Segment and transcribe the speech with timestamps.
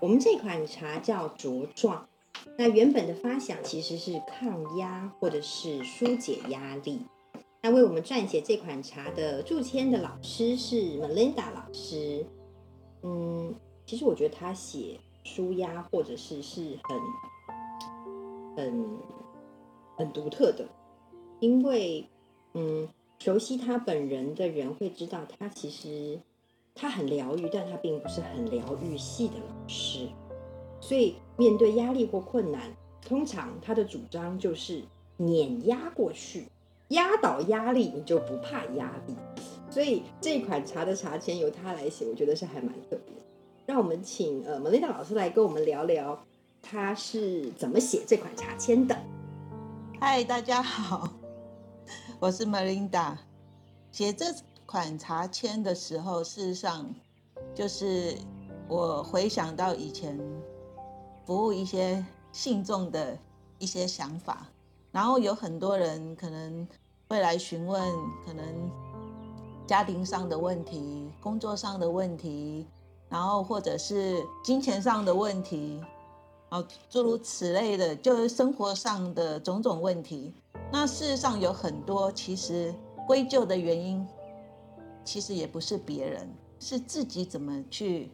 [0.00, 2.08] 我们这款茶叫茁壮，
[2.56, 7.00] 那原本的发想其实是抗压或者是纾解压力。
[7.62, 12.24] 那为我们撰写这款茶的注签的老师是 Melinda 老师。
[13.02, 16.98] 嗯，其实我觉得他写纾压或者是是很
[18.56, 18.86] 很
[19.98, 20.66] 很独特的，
[21.40, 22.08] 因为
[22.54, 26.18] 嗯，熟悉他本人的人会知道，他其实
[26.74, 30.08] 他很疗愈，但他并不是很疗愈系的老师。
[30.80, 32.62] 所以面对压力或困难，
[33.06, 34.82] 通常他的主张就是
[35.16, 36.46] 碾压过去。
[36.88, 39.14] 压倒压力，你就不怕压力。
[39.70, 43.14] 所以这款茶的茶签由他来写，我觉得是还蛮特别。
[43.66, 46.24] 让我们请呃 Melinda 老师来跟我们聊聊，
[46.60, 48.96] 他是怎么写这款茶签的。
[50.00, 51.08] 嗨，大家好，
[52.18, 53.16] 我是 Melinda。
[53.92, 54.26] 写这
[54.70, 56.88] 款查签的时候，事实上
[57.52, 58.16] 就是
[58.68, 60.16] 我回想到以前
[61.26, 63.18] 服务一些信众的
[63.58, 64.46] 一些想法。
[64.92, 66.68] 然后有很多人可能
[67.08, 67.82] 会来询问，
[68.24, 68.44] 可能
[69.66, 72.64] 家庭上的问题、工作上的问题，
[73.08, 75.82] 然后或者是金钱上的问题，
[76.48, 80.32] 啊，诸如此类的，就是生活上的种种问题。
[80.70, 82.72] 那事实上有很多，其实
[83.04, 84.06] 归咎的原因，
[85.04, 88.10] 其实也不是别人，是自己怎么去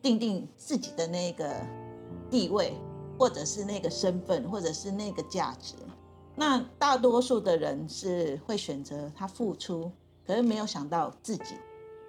[0.00, 1.54] 定定自己的那个
[2.30, 2.74] 地位，
[3.18, 5.74] 或者是那个身份，或者是那个价值。
[6.34, 9.90] 那大多数的人是会选择他付出，
[10.26, 11.56] 可是没有想到自己，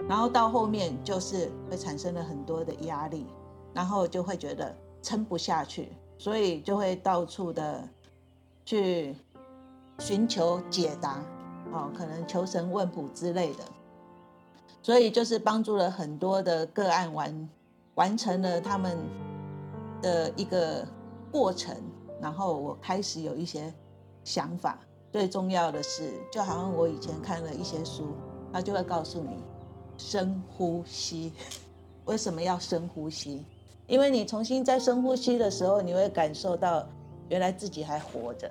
[0.07, 3.25] 然后到后面就是会产生了很多的压力，
[3.73, 7.88] 然后就会觉得撑不下去，所以就会到处的
[8.63, 9.13] 去
[9.99, 11.21] 寻求解答，
[11.73, 13.63] 哦，可能求神问卜之类的，
[14.83, 17.49] 所以就是帮助了很多的个案完
[17.95, 18.95] 完成了他们
[20.03, 20.88] 的一个
[21.31, 21.75] 过程，
[22.21, 23.73] 然后我开始有一些。
[24.25, 24.79] 想法
[25.11, 28.16] 最重要的是，就好像我以前看了一些书，
[28.53, 29.43] 他就会告诉你
[29.97, 31.33] 深呼吸。
[32.07, 33.43] 为什么要深呼吸？
[33.85, 36.88] 因为你重新再深呼吸的时候，你会感受到
[37.27, 38.49] 原来自己还活着。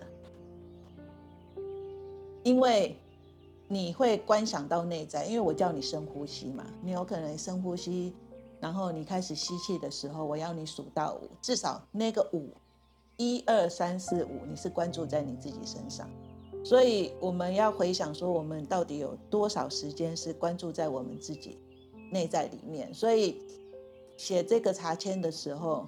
[2.42, 2.94] 因为
[3.72, 8.12] 你会观想到内在，因为我叫你深呼吸嘛，你有可能深呼吸，
[8.60, 12.50] 然后你开始吸气的时候，我要你数到五，至少那个五。
[13.16, 16.06] 一二三四五，你是关注在你自己身上，
[16.62, 21.58] 所以我们要回想说，我们到底有多少时间是关注在我们自己
[22.10, 22.92] 内在里面。
[22.92, 23.40] 所以
[24.18, 25.86] 写这个茶签的时候，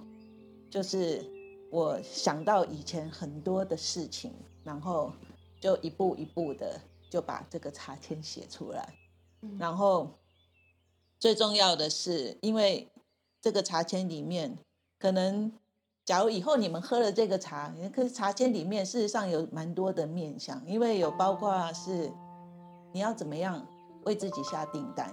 [0.70, 1.22] 就是
[1.70, 5.12] 我想到以前很多的事情，然后
[5.60, 6.80] 就一步一步的
[7.14, 8.92] 就把这个茶签写出来。
[9.56, 10.10] 然后
[11.20, 12.90] 最重要的是，因为
[13.40, 14.58] 这个茶签里面
[14.98, 15.52] 可能。
[16.04, 22.12] 假如以后你们喝了这个茶，可是茶签里面事实上有蛮多的面向，因为有包括是
[22.92, 23.66] 你要怎么样
[24.04, 25.10] 为自己下订单，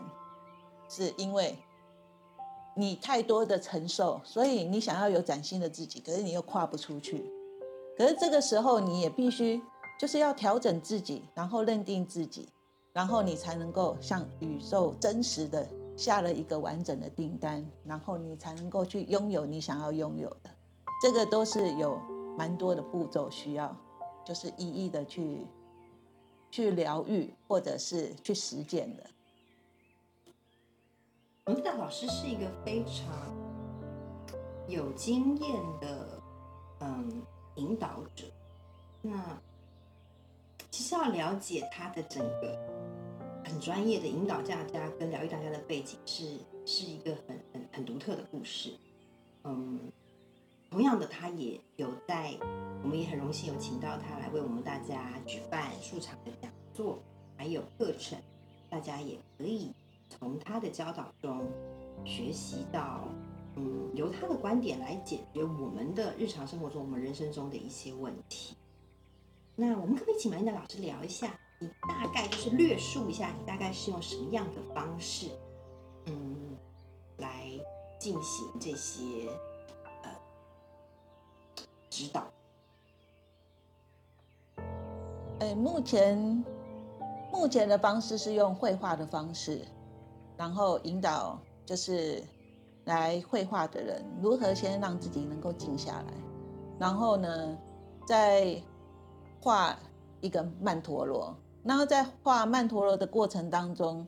[0.90, 1.58] 是因为
[2.76, 7.32] 你太多的承受，所以你想要有崭新的自己，可是你又跨不出去。
[7.98, 9.62] 可是这个时候你也必须
[10.02, 12.50] 就是要调整自己，然后认定自己，
[12.92, 20.50] 然后你才能够向宇宙真实的下了一个完整的订单，然后你才能够去拥有你想要拥有的。
[21.04, 22.02] 这个都是有
[22.36, 23.78] 蛮多的步骤需要，
[24.26, 25.46] 就是一一的去
[26.50, 29.04] 去疗愈，或者是去实践的。
[31.46, 33.06] 我们的老师是一个非常
[34.68, 36.20] 有经验的
[36.80, 37.22] 嗯
[37.58, 38.26] 引导者。
[39.04, 39.40] 那
[40.82, 42.58] 其实要了解他的整个
[43.46, 48.74] 很专业的引导大家跟疗愈大家的背景，是是一个很很很独特的故事。
[49.44, 49.80] 嗯。
[50.72, 52.36] 同样的，他也有在，
[52.82, 56.98] 我们也很荣幸有请到他来为我们大家举办数场的讲座，
[57.38, 58.18] 还有课程，
[58.68, 59.72] 大家也可以
[60.10, 61.48] 从他的教导中
[62.04, 63.08] 学习到，
[63.56, 68.56] 嗯，由他的观点来解决我们的日常生活中、我们人生中的一些问题。
[69.64, 75.28] 那我们可不可以请马英的老师聊一下，你大概就是略述一下，你大概是用什么样的方式，
[76.08, 76.58] 嗯，
[77.18, 77.48] 来
[78.00, 79.30] 进行这些
[80.02, 80.10] 呃？
[81.92, 82.24] 指导。
[85.42, 86.44] 哎，目前
[87.32, 89.62] 目前的方式是用绘画的方式，
[90.36, 92.24] 然后引导就是
[92.86, 96.14] 来绘画的人如何先让自己能够静下来，
[96.80, 97.56] 然后呢，
[98.08, 98.60] 在
[99.42, 99.76] 画
[100.22, 104.06] 一个曼陀罗，然后在画曼陀罗的过程当中，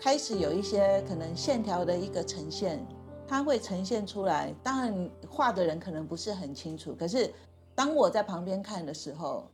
[0.00, 2.84] 开始有一些可能线条的一个呈现，
[3.28, 4.52] 它会呈现出来。
[4.64, 7.32] 当然，画的人可能不是很清楚，可是
[7.72, 9.48] 当我在旁边看的时候，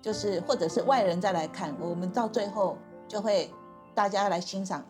[0.00, 2.78] 就是或者是外人再来看，我们到最后
[3.08, 3.50] 就会
[3.92, 4.86] 大家来欣赏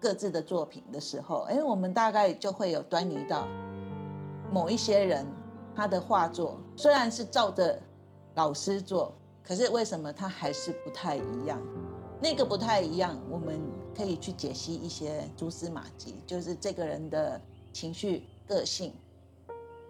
[0.00, 3.46] 各自的作品的时候，哎，我们大概就会有端倪到
[4.50, 5.26] 某一些人
[5.76, 7.78] 他的画作虽然是照着
[8.34, 9.12] 老师做，
[9.42, 11.60] 可是为什么他还是不太一样？
[12.20, 13.60] 那个不太一样，我们
[13.96, 17.40] 可以去解析一些蛛丝马迹，就是这个人的
[17.72, 18.92] 情绪、个性。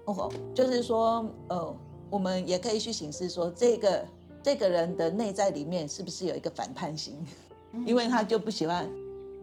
[0.06, 1.76] 哦，就是说，呃，
[2.10, 4.04] 我们也可以去形式说，这个
[4.42, 7.16] 这个人的内在里面是不是有一个反叛心？
[7.86, 8.90] 因为他就不喜欢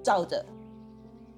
[0.03, 0.45] 照着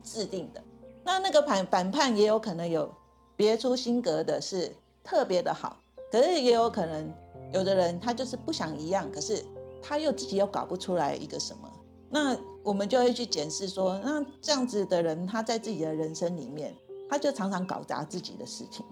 [0.04, 0.64] 制定的。
[1.04, 2.92] 那那个反反叛也有可能有
[3.36, 5.78] 别出心格的，是特别的好，
[6.12, 7.14] 可是也有可能
[7.54, 9.46] 有的人他就是不想一样，可是。
[9.84, 11.68] 他又自己又搞不出来一个什么，
[12.08, 16.72] 那我们就会去检视说，那这样子的人，他在自己的人生里面，
[17.10, 18.86] 他就常常搞砸自己的事情，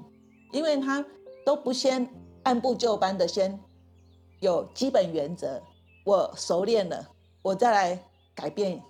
[0.52, 1.06] 因为他
[1.46, 2.10] 都不先
[2.42, 3.60] 按部就班的先
[4.40, 5.62] 有基本原则，
[6.08, 7.08] 我熟练了，
[7.44, 8.04] 我再来
[8.34, 8.82] 改变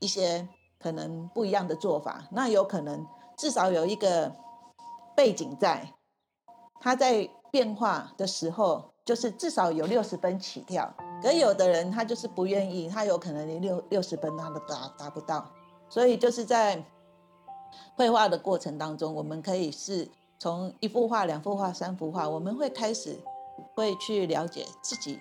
[0.00, 0.48] 一些
[0.80, 3.06] 可能不一样的做法，那有可能
[3.36, 4.34] 至少有一个
[5.14, 5.94] 背景在，
[6.80, 10.94] 他在变化的时候，就是至少有六十分起跳。
[11.22, 15.50] 可有的人他就是不愿意，他有可能连六六十分他都达达不到，
[15.88, 16.84] 所以就是在
[17.96, 20.06] 绘画的过程当中，我们可以是
[20.38, 23.18] 从一幅画、两幅画、三幅画，我们会开始
[23.74, 25.18] 会去了解自己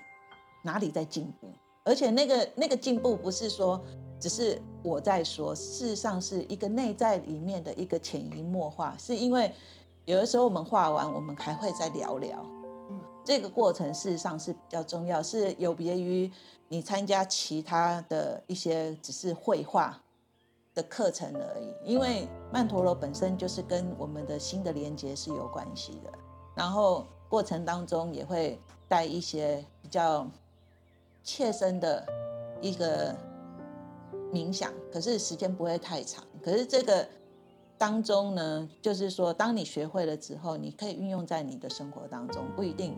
[0.66, 1.48] 哪里在进步，
[1.86, 3.82] 而且那个那个进步不是说
[4.20, 9.50] 只是我在说，事实上是一个内在里面的一个潜移默化，是因为
[10.04, 12.46] 有的时候我们画完，我们还会再聊聊。
[13.28, 16.32] 这个过程事实上是比较重要，是有别于
[16.70, 20.02] 你参加其他的一些只是绘画
[20.74, 21.68] 的课程而已。
[21.84, 26.12] 因为曼陀罗本身就是跟我们的心的连接是有关系的，
[26.56, 28.58] 然后过程当中也会
[28.88, 30.26] 带一些比较
[31.22, 32.08] 切身的
[32.62, 33.14] 一个
[34.32, 36.24] 冥想，可是时间不会太长。
[36.42, 37.06] 可是这个
[37.78, 42.98] 当中呢，就是说当你学会了之后，你可以运用在你的生活当中，不一定。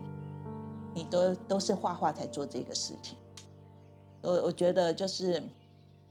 [0.92, 3.16] 你都都是画画才做这个事情，
[4.22, 5.40] 我我觉得就是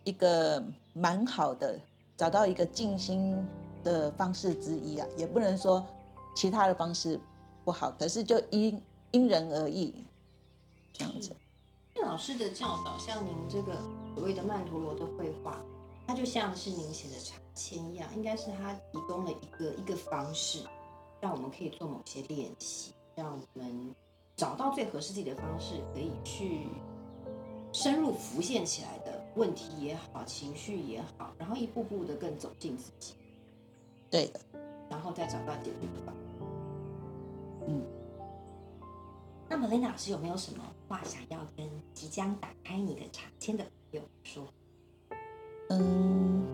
[0.06, 0.64] 一个
[0.94, 1.78] 蛮好的，
[2.16, 3.46] 找到一个静心
[3.84, 5.86] 的方式之一啊，也不能说
[6.34, 7.20] 其他的方式
[7.66, 8.82] 不好，可是就因
[9.12, 9.94] 因人而异
[10.94, 11.36] 这样子。
[12.02, 13.74] 老师的教导，像您这个
[14.16, 15.60] 所谓的曼陀罗的绘画，
[16.10, 20.64] 它就像是您写的茶签一样，应该是它提供了一个一个方式，
[21.22, 23.96] 让我们可以做某些练习，让我们。
[24.36, 26.66] 找到最合适自己的方式，可以去
[27.72, 33.14] 深入浮现起来的问题也好，情绪也好，然后一步步的更走进自己。
[34.10, 34.40] 对的，
[34.90, 36.14] 然后再找到解决方法。
[37.68, 37.84] 嗯，
[39.48, 44.44] 那么琳达老师有没有什么话想要跟即将打开你的茶签的朋友说？
[45.70, 46.46] 嗯，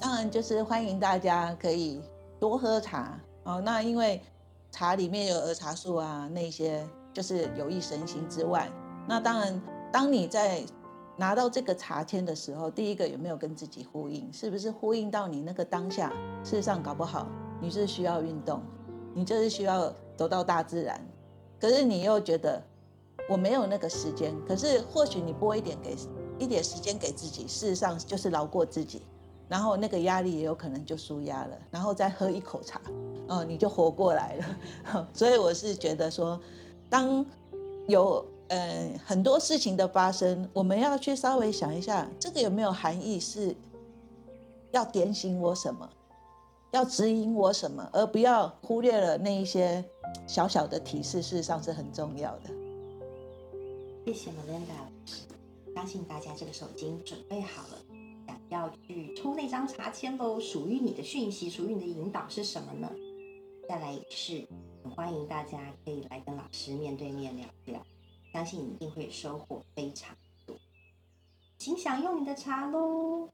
[0.00, 2.00] 当然就是欢迎大家可以
[2.40, 3.60] 多喝茶哦。
[3.60, 4.20] 那因为。
[4.76, 8.68] 茶里面有儿茶素啊，那些就是有益身心之外，
[9.06, 10.64] 那当然，当你在
[11.16, 14.28] 拿到这个茶签的时候，第一个有没有跟自己呼应？
[14.32, 16.12] 是不是呼应到你那个当下？
[16.42, 17.28] 事实上，搞不好
[17.60, 18.60] 你是需要运动，
[19.14, 21.00] 你就是需要走到大自然，
[21.60, 22.60] 可是你又觉得
[23.28, 24.34] 我没有那个时间。
[24.44, 25.94] 可是或许你拨一点给
[26.38, 29.02] 一点时间给自己，事实上就是饶过自己。
[29.46, 32.80] 然后那个压力也有可能就舒压了，然后再喝一口茶，
[33.28, 35.08] 哦，你就活过来了。
[35.12, 36.40] 所以我是觉得说，
[36.88, 37.24] 当
[37.86, 43.54] 有呃很多事情的发生，我们要去稍微想一下，这个有没有含义，是
[44.72, 45.88] 要点醒我什么，
[46.72, 49.84] 要指引我什么，而不要忽略了那一些
[50.26, 52.50] 小小的提示，事实上是很重要的。
[54.06, 54.72] 谢谢我两个，
[55.74, 57.78] 相信大家这个时候已经准备好了。
[58.26, 60.38] 想要去抽那张茶签喽！
[60.38, 62.90] 属于你的讯息，属于你的引导是什么呢？
[63.68, 64.46] 再来是，
[64.82, 67.82] 很欢迎大家可以来跟老师面对面聊聊，
[68.32, 70.16] 相信你一定会收获非常
[70.46, 70.56] 多。
[71.58, 73.28] 请享用你的茶喽！